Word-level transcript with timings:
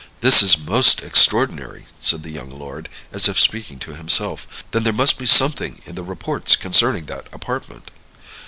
"This 0.21 0.41
is 0.41 0.57
most 0.57 1.03
extraordinary," 1.03 1.85
said 1.99 2.23
the 2.23 2.31
young 2.31 2.49
lord, 2.49 2.89
as 3.13 3.27
if 3.27 3.39
speaking 3.39 3.77
to 3.81 3.93
himself; 3.93 4.63
"then 4.71 4.83
there 4.83 4.91
must 4.91 5.19
be 5.19 5.27
something 5.27 5.79
in 5.85 5.93
the 5.93 6.01
reports 6.03 6.55
concerning 6.55 7.05
that 7.05 7.27
apartment." 7.31 7.91